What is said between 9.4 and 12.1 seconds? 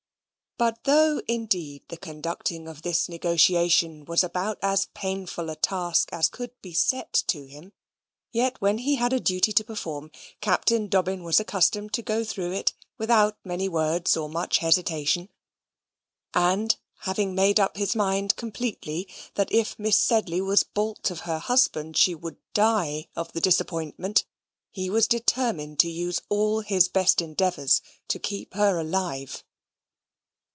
to perform, Captain Dobbin was accustomed to